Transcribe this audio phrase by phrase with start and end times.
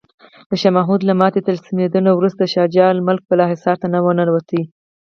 [0.49, 4.49] د شاه محمود له ماتې او تسلیمیدو نه وروسته شجاع الملک بالاحصار ته ننوت.